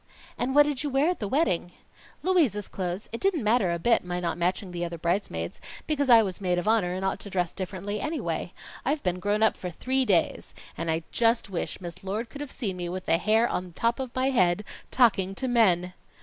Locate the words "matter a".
3.43-3.77